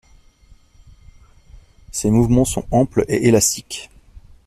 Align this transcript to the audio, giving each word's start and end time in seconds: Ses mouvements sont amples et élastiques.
Ses 1.91 2.09
mouvements 2.09 2.43
sont 2.43 2.65
amples 2.71 3.05
et 3.07 3.27
élastiques. 3.27 3.91